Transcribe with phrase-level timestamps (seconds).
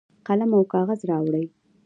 [0.27, 1.45] قلم او کاغذ راوړي.